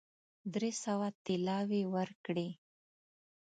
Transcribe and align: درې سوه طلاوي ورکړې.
درې 0.53 0.71
سوه 0.83 1.07
طلاوي 1.25 1.83
ورکړې. 1.95 2.49